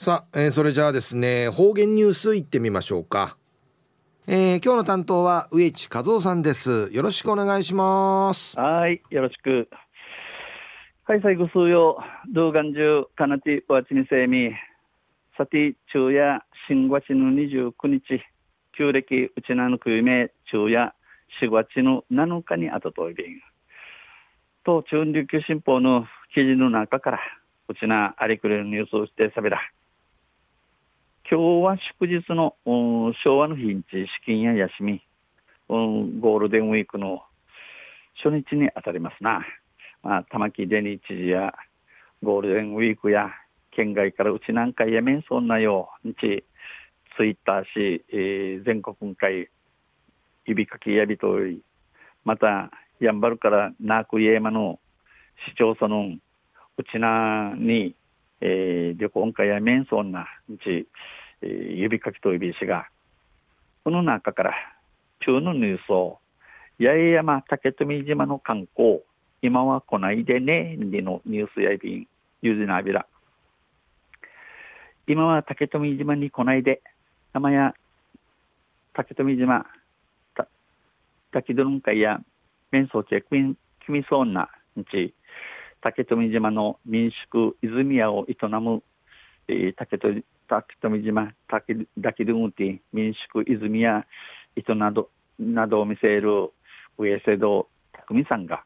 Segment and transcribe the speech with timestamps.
[0.00, 3.36] さあ、えー、それじゃあですね方言ニュースいってみましょうか、
[4.28, 6.88] えー、今日の担当は植地和夫さんです。
[6.92, 8.56] よろしくお願いします。
[8.56, 9.68] はいよろしく。
[11.02, 11.98] はい最後数曜
[12.32, 14.52] 動画中かなてわちにせみ
[15.36, 18.22] さて昼夜新月の29日
[18.76, 20.94] 旧暦うちなのくゆめ昼夜
[21.40, 23.40] 4月の7日にあとといびん
[24.64, 27.20] と中琉球新報の記事の中から
[27.66, 29.58] うちなありくれるニュースをしてさびら。
[31.30, 32.56] 今日は祝日の、
[33.22, 35.02] 昭和の日にち、資金や休み、
[35.68, 37.22] ゴールデンウィークの
[38.24, 39.44] 初日に当たりますな。
[40.02, 41.52] まあ、玉城デニー知事や
[42.22, 43.28] ゴールデンウィークや
[43.72, 46.44] 県外からうちなんかやめんそんなよう、日、
[47.18, 49.50] ツイッターし、えー、全国会、
[50.46, 51.60] 指かきやびとい、
[52.24, 54.80] また、やんばるからナークイエマの
[55.50, 56.06] 市町村の
[56.78, 57.94] うちなに、
[58.40, 60.86] えー、旅行会やめんそんな日、
[61.42, 62.88] えー、指かきと指石が、
[63.84, 64.54] この中から、
[65.20, 66.18] 中のニュースを、
[66.80, 69.00] 八重山竹富島の観光、
[69.42, 72.06] 今は来ないでね、でのニュースやいびん、
[72.42, 73.06] ゆずなびら。
[75.06, 76.82] 今は竹富島に来ないで、
[77.32, 77.74] 名や
[78.94, 79.66] 竹富島、
[80.34, 80.48] た
[81.32, 82.20] 滝どんかいや、
[82.70, 85.14] 面相チェックイン、きみそうな、んち、
[85.80, 88.82] 竹富島の民宿泉屋を営む、
[89.48, 94.06] えー、竹富竹富島竹滝ルムティ民宿泉屋
[94.56, 96.50] 糸などなどを見せる
[96.96, 98.64] 上瀬戸匠さんが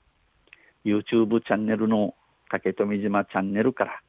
[0.84, 2.14] YouTube チャンネルの
[2.50, 4.00] 竹富島チャンネルから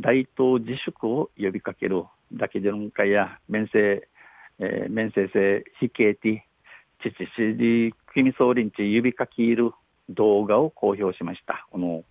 [0.00, 4.08] 大東自粛を呼びかけるだけでの会や面生、
[4.58, 6.38] えー、面生生非形ティ
[7.02, 9.72] 父しり君総林地指かきいる
[10.08, 11.66] 動画を公表しました。
[11.70, 12.04] この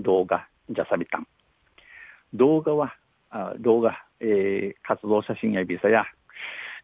[0.00, 1.26] 動画ジャサビタン。
[2.32, 2.94] 動画は
[3.30, 6.04] あ動画、えー、活動写真やビザや、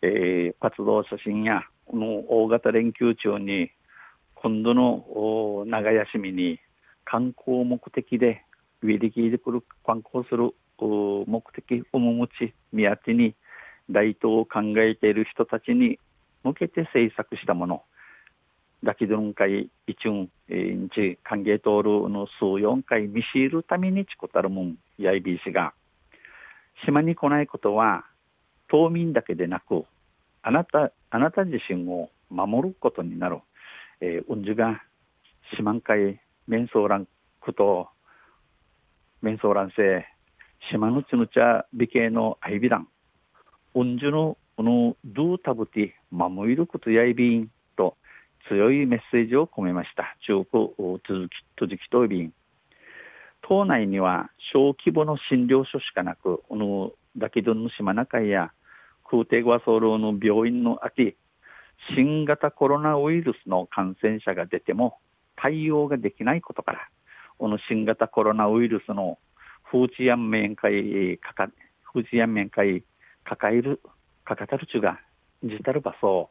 [0.03, 3.71] えー、活動写真やこの大型連休中に
[4.35, 6.59] 今度の長休みに
[7.05, 8.45] 観光目的で
[8.83, 13.35] ウィリキーで来る観光する目的をもち宮地に
[13.91, 15.99] 大東を考えている人たちに
[16.43, 17.83] 向けて制作したもの。
[18.83, 25.75] だけどんかい一運え日歓迎通るの数四回見知るためにちこたるもんやいびいしが
[26.85, 28.05] 島に来ないことは
[28.71, 29.85] 島民だけでなく
[30.43, 33.39] あなたあなた自身を守ることになる、
[34.01, 34.83] えー、うんじゅが
[35.57, 37.07] 島んかい面相欄
[37.41, 37.89] こと
[39.21, 40.07] 面相欄せ
[40.71, 42.89] 島のつぬちゃ美形のアイビラン
[43.75, 47.51] うんじゅのこのドゥータブティ守ることやいびん
[48.49, 50.17] 強いメッセージを込めました。
[50.27, 50.71] 中国
[51.07, 52.33] 続き続きとびん
[53.43, 58.53] 島内には小規模の診療所しかなく、このダキドンの島中や
[59.05, 61.17] 空挺和ソロの病院の秋、
[61.95, 64.99] 新型コロナウイルスの感染者が出ても
[65.37, 66.89] 対応ができないことから、
[67.39, 69.19] この新型コロナウイルスの
[69.65, 71.49] 風知や面会かか、
[71.93, 72.85] 風知や面会
[73.25, 73.81] 抱える、
[74.25, 75.01] かかたるちゅが、
[75.43, 76.31] 自たる場所を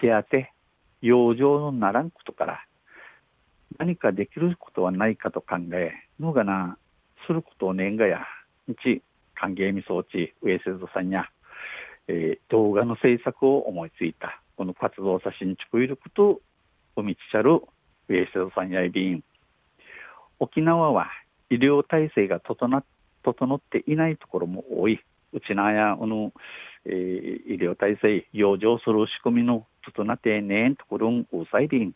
[0.00, 0.52] 手当て、
[1.02, 2.64] 養生のならんことから、
[3.78, 6.78] 何かできることはないかと考え、のがな、
[7.26, 8.26] することを年がや、
[8.68, 9.02] 日、
[9.34, 11.28] 歓迎み装置、上瀬戸さんや、
[12.08, 16.40] えー、動画の制作を思いついた、この活動写真築いること、
[16.96, 17.60] おみちちゃる、
[18.08, 19.22] 上瀬戸さんやいびん。
[20.38, 21.10] 沖縄は
[21.50, 22.84] 医療体制が整
[23.22, 25.00] 整っていないところも多い。
[25.36, 26.32] うちなや、この、
[26.86, 31.92] えー、医療体制、養生する仕組みの整ってねんところん、うさいびん。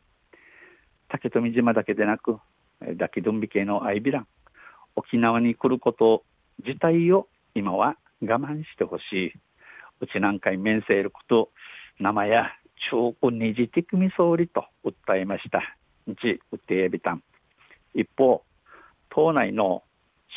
[1.09, 2.39] 竹富島だけでなく、
[2.97, 4.27] ダキドンビ系のアイビラン、
[4.95, 6.23] 沖縄に来ること
[6.67, 9.33] 自体を今は我慢してほしい。
[10.01, 11.51] うちなんかに面せること、
[11.99, 12.53] 生や
[12.91, 15.63] 中古二次的み総理と訴えました。
[16.07, 17.23] 日、うてえびたん。
[17.95, 18.43] 一方、
[19.09, 19.83] 島内の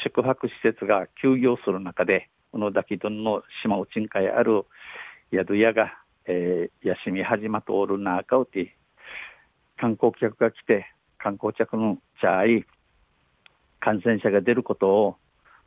[0.03, 4.65] 宿泊施設が休業する中で、このダキドンの島内に会ある
[5.33, 5.91] 宿屋が、
[6.27, 8.77] えー、休み始まっとおるなあかうて、
[9.75, 10.85] 観光客が来て、
[11.17, 12.63] 観光客のじゃい、
[13.79, 15.15] 感染者が出ることを、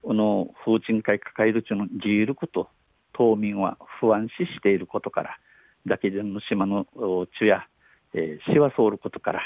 [0.04, 2.68] この風鎮会抱えるちの自由ること、
[3.12, 5.38] 島民は不安視していることから、
[5.88, 6.86] だけでの島の
[7.40, 7.66] 地や、
[8.14, 9.40] えー、市はそうることから、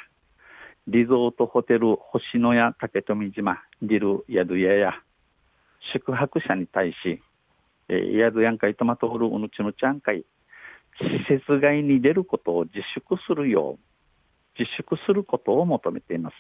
[0.88, 4.92] リゾートホテル星野や竹富島、ビル宿屋や、
[5.94, 7.22] 宿泊者に対し、
[7.90, 10.24] えー、宿やんかいとまとおるうぬちのちゃんかい、
[11.00, 16.34] 施設外に出ることを自粛するよう、自粛することを求めています。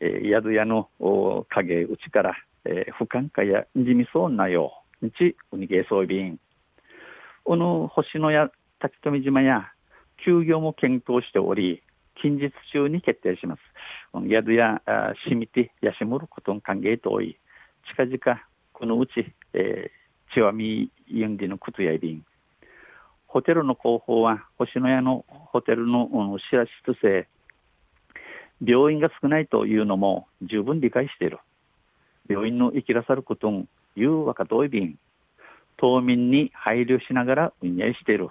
[0.00, 0.88] えー、宿屋の
[1.50, 2.34] 影内から、
[2.64, 4.72] えー、不感化や地味そうなよ
[5.02, 6.38] う日ウニゲーソイビン
[7.44, 8.50] この星野や
[8.80, 9.72] 滝富島や
[10.24, 11.82] 休業も検討しており
[12.22, 13.60] 近日中に決定します。
[14.28, 14.82] 宿や
[15.28, 17.38] しみてやしむることに歓迎とおい
[17.96, 18.42] 近々
[18.72, 22.24] このうち、えー、ちわみゆんりの靴やいびん。
[23.26, 27.28] ホテルの広報は星野屋のホテルの、うん、知らしとせ
[28.64, 31.38] 病院が少ないというのも十分理解している。
[32.28, 34.98] 病院の生きらさることん言うわかどいびん。
[35.78, 38.28] 島民に配慮しながら運営している。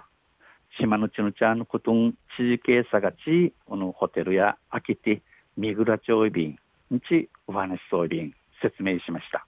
[0.78, 5.22] 島のちのちゃのことん知事系さがちこのホテルや空きて
[5.56, 6.58] 三倉町便
[6.90, 8.32] にちお話しそう便
[8.62, 9.46] 説明しました。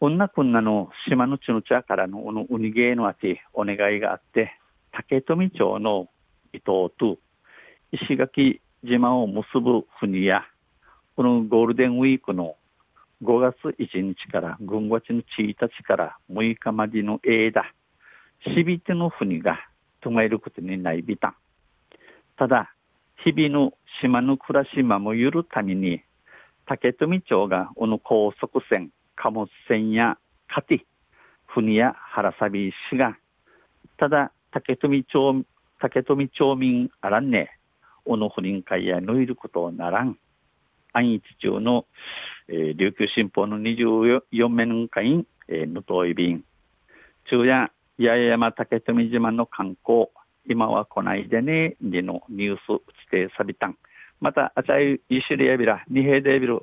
[0.00, 4.52] 女こんなの島のちの茶からのこのウニゲーのあてお願いがあって、
[4.92, 6.08] 竹富町の
[6.52, 7.18] 伊藤と
[7.90, 10.44] 石垣島を結ぶ船や、
[11.16, 12.54] このゴールデンウィークの
[13.24, 17.64] 5月1日から軍月の1日から6日までの間、
[18.54, 19.58] しびての船が
[20.00, 21.34] 止まることにないびた。
[22.36, 22.72] ただ、
[23.24, 26.02] 日々の島の暮らし守るために、
[26.66, 30.16] 竹富町がこの高速船、貨物船や
[30.48, 30.80] カティ、
[31.46, 33.18] 船や原サビ市が、
[33.96, 35.44] ただ、竹富町、
[35.80, 37.50] 竹富町民あらんね、
[38.04, 40.16] おの不倫会や抜いることならん。
[40.92, 41.84] 安一中の、
[42.48, 46.44] えー、琉球新報の24面会員、えー、ぬとい便。
[47.28, 50.08] 中や八重山竹富島の観光、
[50.48, 52.60] 今は来ないでね、でのニュース
[53.10, 53.76] 指定さびたん。
[54.20, 56.62] また、あちゃい、いしりやびら、二平でびる。